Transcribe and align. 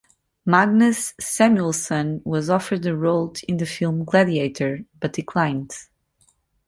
Magnus 0.47 1.13
Samuelsson 1.19 2.23
was 2.25 2.49
offered 2.49 2.83
a 2.87 2.97
role 2.97 3.35
in 3.47 3.57
the 3.57 3.67
film 3.67 4.03
"Gladiator", 4.03 4.79
but 4.99 5.13
declined. 5.13 5.75